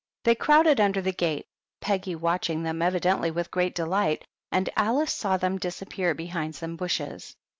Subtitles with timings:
[0.23, 1.45] They crowded under the gate,
[1.79, 7.35] Peggy watching them evidently with great delight, and Alice saw them disappear behind some bushes.